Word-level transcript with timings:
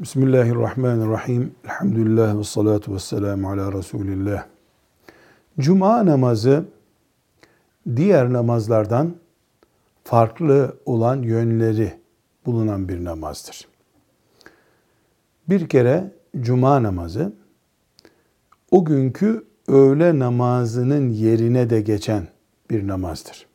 Bismillahirrahmanirrahim. 0.00 1.54
Elhamdülillah 1.64 2.38
ve 2.38 2.44
salatu 2.44 2.94
ve 2.94 2.98
selamu 2.98 3.50
ala 3.50 3.72
Resulillah. 3.72 4.46
Cuma 5.58 6.06
namazı 6.06 6.64
diğer 7.96 8.32
namazlardan 8.32 9.16
farklı 10.04 10.76
olan 10.86 11.22
yönleri 11.22 11.92
bulunan 12.46 12.88
bir 12.88 13.04
namazdır. 13.04 13.68
Bir 15.48 15.68
kere 15.68 16.12
cuma 16.40 16.82
namazı 16.82 17.32
o 18.70 18.84
günkü 18.84 19.44
öğle 19.68 20.18
namazının 20.18 21.08
yerine 21.08 21.70
de 21.70 21.80
geçen 21.80 22.28
bir 22.70 22.88
namazdır. 22.88 23.46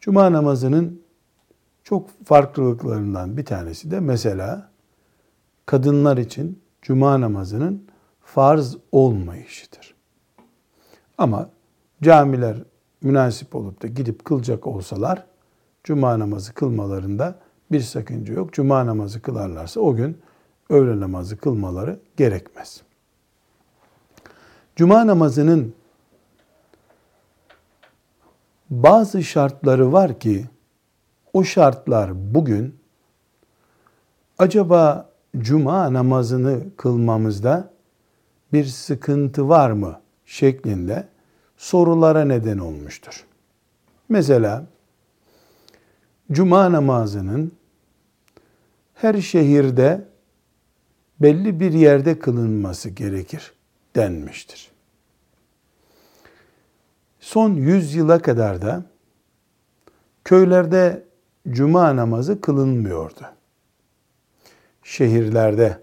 Cuma 0.00 0.32
namazının 0.32 1.02
çok 1.84 2.24
farklılıklarından 2.24 3.36
bir 3.36 3.44
tanesi 3.44 3.90
de 3.90 4.00
mesela 4.00 4.70
kadınlar 5.66 6.16
için 6.16 6.62
cuma 6.82 7.20
namazının 7.20 7.86
farz 8.20 8.76
olmayışıdır. 8.92 9.94
Ama 11.18 11.50
camiler 12.02 12.56
münasip 13.02 13.54
olup 13.54 13.82
da 13.82 13.86
gidip 13.86 14.24
kılacak 14.24 14.66
olsalar 14.66 15.26
cuma 15.84 16.18
namazı 16.18 16.54
kılmalarında 16.54 17.38
bir 17.72 17.80
sakınca 17.80 18.34
yok. 18.34 18.52
Cuma 18.52 18.86
namazı 18.86 19.22
kılarlarsa 19.22 19.80
o 19.80 19.94
gün 19.94 20.18
öğle 20.70 21.00
namazı 21.00 21.36
kılmaları 21.36 22.00
gerekmez. 22.16 22.82
Cuma 24.76 25.06
namazının 25.06 25.74
bazı 28.70 29.22
şartları 29.22 29.92
var 29.92 30.20
ki 30.20 30.44
o 31.32 31.44
şartlar 31.44 32.34
bugün 32.34 32.78
acaba 34.38 35.10
cuma 35.38 35.92
namazını 35.92 36.76
kılmamızda 36.76 37.72
bir 38.52 38.64
sıkıntı 38.64 39.48
var 39.48 39.70
mı 39.70 40.00
şeklinde 40.26 41.08
sorulara 41.56 42.24
neden 42.24 42.58
olmuştur. 42.58 43.26
Mesela 44.08 44.66
cuma 46.32 46.72
namazının 46.72 47.52
her 48.94 49.20
şehirde 49.20 50.08
belli 51.20 51.60
bir 51.60 51.72
yerde 51.72 52.18
kılınması 52.18 52.90
gerekir 52.90 53.52
denmiştir. 53.96 54.70
Son 57.20 57.54
100 57.54 57.94
yıla 57.94 58.22
kadar 58.22 58.62
da 58.62 58.84
köylerde 60.24 61.04
cuma 61.50 61.96
namazı 61.96 62.40
kılınmıyordu. 62.40 63.26
Şehirlerde 64.82 65.82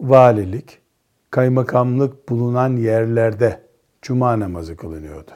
valilik, 0.00 0.78
kaymakamlık 1.30 2.28
bulunan 2.28 2.76
yerlerde 2.76 3.66
cuma 4.02 4.40
namazı 4.40 4.76
kılınıyordu. 4.76 5.30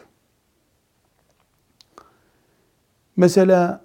Mesela 3.16 3.84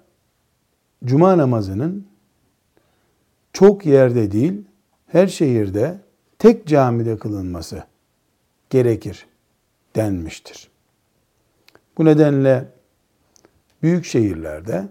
cuma 1.04 1.38
namazının 1.38 2.08
çok 3.52 3.86
yerde 3.86 4.32
değil, 4.32 4.64
her 5.06 5.26
şehirde 5.26 6.00
tek 6.38 6.66
camide 6.66 7.18
kılınması 7.18 7.84
gerekir 8.70 9.26
denmiştir. 9.96 10.70
Bu 11.98 12.04
nedenle 12.04 12.73
büyük 13.84 14.04
şehirlerde 14.04 14.88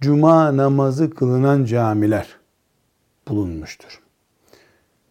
cuma 0.00 0.56
namazı 0.56 1.10
kılınan 1.10 1.64
camiler 1.64 2.36
bulunmuştur. 3.28 4.02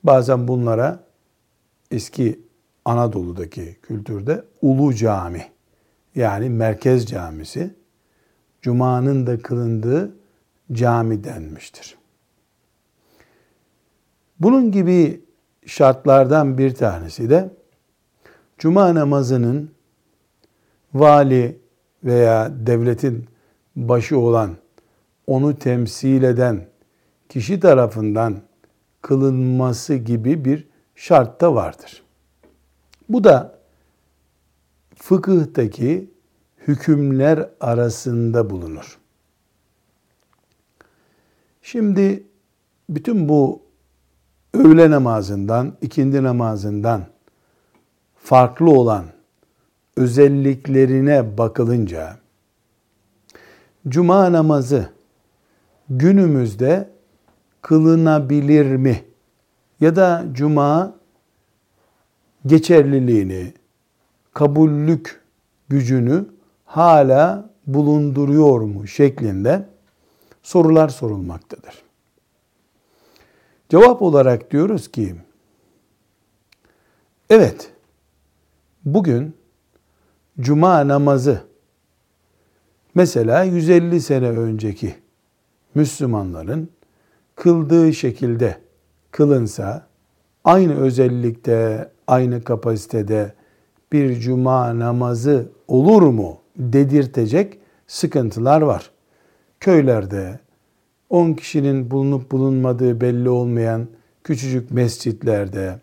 Bazen 0.03 0.47
bunlara 0.47 1.03
eski 1.91 2.39
Anadolu'daki 2.85 3.77
kültürde 3.81 4.43
ulu 4.61 4.93
cami 4.93 5.45
yani 6.15 6.49
merkez 6.49 7.05
camisi 7.05 7.75
cumanın 8.61 9.27
da 9.27 9.41
kılındığı 9.41 10.15
cami 10.71 11.23
denmiştir. 11.23 11.97
Bunun 14.39 14.71
gibi 14.71 15.21
şartlardan 15.65 16.57
bir 16.57 16.75
tanesi 16.75 17.29
de 17.29 17.49
cuma 18.57 18.95
namazının 18.95 19.71
vali 20.93 21.62
veya 22.03 22.51
devletin 22.67 23.25
başı 23.75 24.19
olan, 24.19 24.57
onu 25.27 25.59
temsil 25.59 26.23
eden 26.23 26.67
kişi 27.29 27.59
tarafından 27.59 28.41
kılınması 29.01 29.95
gibi 29.95 30.45
bir 30.45 30.67
şart 30.95 31.41
da 31.41 31.55
vardır. 31.55 32.03
Bu 33.09 33.23
da 33.23 33.59
fıkıhtaki 34.95 36.11
hükümler 36.67 37.49
arasında 37.59 38.49
bulunur. 38.49 38.97
Şimdi 41.61 42.23
bütün 42.89 43.29
bu 43.29 43.61
öğle 44.53 44.91
namazından, 44.91 45.77
ikindi 45.81 46.23
namazından 46.23 47.05
farklı 48.15 48.71
olan 48.71 49.05
özelliklerine 49.95 51.37
bakılınca 51.37 52.17
cuma 53.87 54.31
namazı 54.31 54.89
günümüzde 55.89 56.89
kılınabilir 57.61 58.65
mi? 58.75 59.03
Ya 59.79 59.95
da 59.95 60.25
cuma 60.31 60.95
geçerliliğini, 62.45 63.53
kabullük 64.33 65.21
gücünü 65.69 66.25
hala 66.65 67.49
bulunduruyor 67.67 68.61
mu 68.61 68.87
şeklinde 68.87 69.69
sorular 70.43 70.89
sorulmaktadır. 70.89 71.83
Cevap 73.69 74.01
olarak 74.01 74.51
diyoruz 74.51 74.91
ki 74.91 75.15
evet 77.29 77.71
bugün 78.85 79.35
cuma 80.39 80.87
namazı 80.87 81.41
mesela 82.95 83.43
150 83.43 84.01
sene 84.01 84.29
önceki 84.29 84.95
Müslümanların 85.75 86.69
kıldığı 87.35 87.93
şekilde 87.93 88.57
kılınsa 89.11 89.87
aynı 90.43 90.75
özellikte, 90.75 91.89
aynı 92.07 92.43
kapasitede 92.43 93.33
bir 93.91 94.19
cuma 94.19 94.79
namazı 94.79 95.49
olur 95.67 96.01
mu 96.01 96.37
dedirtecek 96.57 97.59
sıkıntılar 97.87 98.61
var. 98.61 98.91
Köylerde 99.59 100.39
10 101.09 101.33
kişinin 101.33 101.91
bulunup 101.91 102.31
bulunmadığı 102.31 103.01
belli 103.01 103.29
olmayan 103.29 103.87
küçücük 104.23 104.71
mescitlerde 104.71 105.79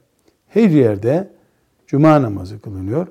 her 0.49 0.71
yerde 0.71 1.31
cuma 1.87 2.23
namazı 2.23 2.61
kılınıyor 2.61 3.07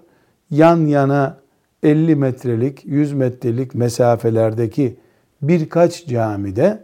yan 0.52 0.88
yana 0.88 1.40
50 1.84 2.16
metrelik, 2.16 2.86
100 2.86 3.14
metrelik 3.14 3.76
mesafelerdeki 3.76 4.98
birkaç 5.42 6.08
camide 6.08 6.84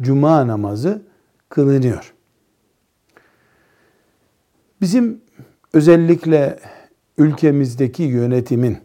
cuma 0.00 0.46
namazı 0.46 1.02
kılınıyor. 1.48 2.14
Bizim 4.80 5.20
özellikle 5.72 6.58
ülkemizdeki 7.18 8.02
yönetimin 8.02 8.78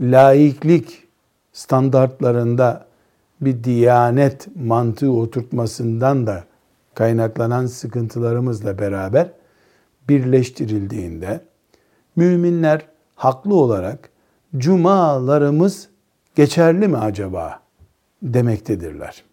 laiklik 0.00 1.08
standartlarında 1.52 2.86
bir 3.40 3.64
diyanet 3.64 4.56
mantığı 4.56 5.12
oturtmasından 5.12 6.26
da 6.26 6.44
kaynaklanan 6.94 7.66
sıkıntılarımızla 7.66 8.78
beraber 8.78 9.30
birleştirildiğinde 10.08 11.40
müminler 12.16 12.86
haklı 13.20 13.54
olarak 13.54 14.10
cumalarımız 14.56 15.88
geçerli 16.34 16.88
mi 16.88 16.96
acaba 16.96 17.60
demektedirler. 18.22 19.24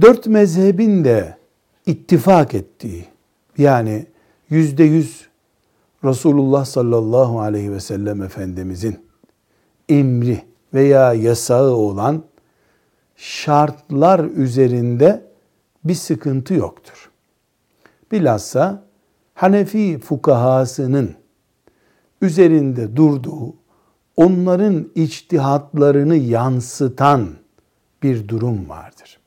Dört 0.00 0.26
mezhebin 0.26 1.04
de 1.04 1.36
ittifak 1.86 2.54
ettiği 2.54 3.06
yani 3.58 4.06
yüzde 4.50 4.84
yüz 4.84 5.28
Resulullah 6.04 6.64
sallallahu 6.64 7.40
aleyhi 7.40 7.72
ve 7.72 7.80
sellem 7.80 8.22
Efendimizin 8.22 9.06
emri 9.88 10.42
veya 10.74 11.14
yasağı 11.14 11.70
olan 11.70 12.22
şartlar 13.16 14.20
üzerinde 14.24 15.26
bir 15.84 15.94
sıkıntı 15.94 16.54
yoktur. 16.54 17.10
Bilhassa 18.12 18.91
Hanefi 19.42 19.98
fukahasının 19.98 21.14
üzerinde 22.20 22.96
durduğu, 22.96 23.54
onların 24.16 24.88
içtihatlarını 24.94 26.16
yansıtan 26.16 27.28
bir 28.02 28.28
durum 28.28 28.68
vardır. 28.68 29.18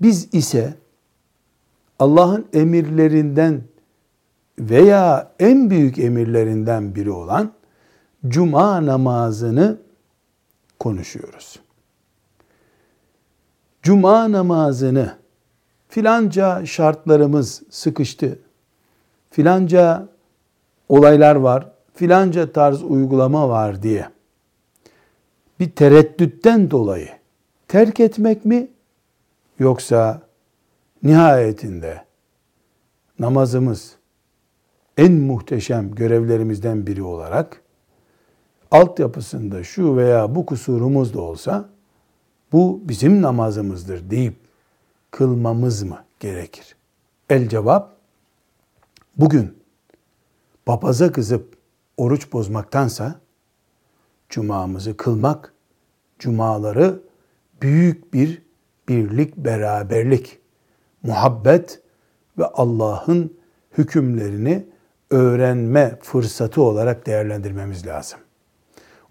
Biz 0.00 0.34
ise 0.34 0.74
Allah'ın 1.98 2.46
emirlerinden 2.52 3.62
veya 4.58 5.32
en 5.38 5.70
büyük 5.70 5.98
emirlerinden 5.98 6.94
biri 6.94 7.10
olan 7.10 7.52
cuma 8.28 8.86
namazını 8.86 9.78
konuşuyoruz. 10.78 11.60
Cuma 13.82 14.32
namazını 14.32 15.16
filanca 15.88 16.66
şartlarımız 16.66 17.62
sıkıştı, 17.70 18.38
filanca 19.34 20.08
olaylar 20.88 21.36
var, 21.36 21.70
filanca 21.94 22.52
tarz 22.52 22.82
uygulama 22.82 23.48
var 23.48 23.82
diye 23.82 24.08
bir 25.60 25.70
tereddütten 25.70 26.70
dolayı 26.70 27.08
terk 27.68 28.00
etmek 28.00 28.44
mi 28.44 28.68
yoksa 29.58 30.22
nihayetinde 31.02 32.04
namazımız 33.18 33.96
en 34.96 35.12
muhteşem 35.12 35.94
görevlerimizden 35.94 36.86
biri 36.86 37.02
olarak 37.02 37.62
altyapısında 38.70 39.64
şu 39.64 39.96
veya 39.96 40.34
bu 40.34 40.46
kusurumuz 40.46 41.14
da 41.14 41.20
olsa 41.20 41.68
bu 42.52 42.80
bizim 42.84 43.22
namazımızdır 43.22 44.10
deyip 44.10 44.34
kılmamız 45.10 45.82
mı 45.82 45.98
gerekir? 46.20 46.76
El 47.30 47.48
cevap 47.48 47.93
bugün 49.16 49.58
papaza 50.66 51.12
kızıp 51.12 51.56
oruç 51.96 52.32
bozmaktansa 52.32 53.20
cumamızı 54.28 54.96
kılmak, 54.96 55.54
cumaları 56.18 57.00
büyük 57.62 58.14
bir 58.14 58.42
birlik, 58.88 59.36
beraberlik, 59.36 60.38
muhabbet 61.02 61.82
ve 62.38 62.46
Allah'ın 62.46 63.36
hükümlerini 63.78 64.66
öğrenme 65.10 65.98
fırsatı 66.02 66.62
olarak 66.62 67.06
değerlendirmemiz 67.06 67.86
lazım. 67.86 68.20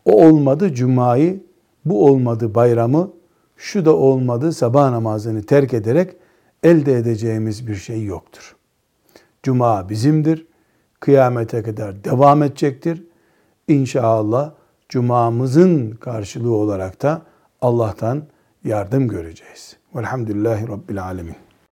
O 0.06 0.28
olmadı 0.28 0.74
cumayı, 0.74 1.44
bu 1.86 2.06
olmadı 2.06 2.56
bayramı, 2.56 3.12
şu 3.58 3.86
da 3.86 3.96
olmadı 3.96 4.54
sabah 4.54 4.90
namazını 4.90 5.44
terk 5.44 5.74
ederek 5.74 6.16
elde 6.64 6.98
edeceğimiz 6.98 7.68
bir 7.68 7.76
şey 7.76 8.04
yoktur. 8.04 8.56
Cuma 9.44 9.90
bizimdir. 9.90 10.48
Kıyamete 11.00 11.64
kadar 11.64 12.04
devam 12.04 12.44
edecektir. 12.44 13.04
İnşallah 13.68 14.52
cumamızın 14.90 15.92
karşılığı 15.92 16.54
olarak 16.54 17.02
da 17.02 17.22
Allah'tan 17.62 18.24
yardım 18.64 19.08
göreceğiz. 19.08 19.78
Velhamdülillahi 19.96 20.68
Rabbil 20.68 21.04
Alemin. 21.04 21.36